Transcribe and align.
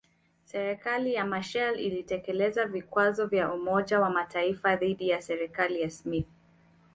Serikali 0.45 1.13
ya 1.13 1.25
Machel 1.25 1.79
ilitekeleza 1.79 2.65
vikwazo 2.65 3.27
vya 3.27 3.53
Umoja 3.53 3.99
wa 3.99 4.09
Mataifa 4.09 4.75
dhidi 4.75 5.09
ya 5.09 5.21
serikali 5.21 5.81
ya 5.81 5.89
Smith 5.89 6.27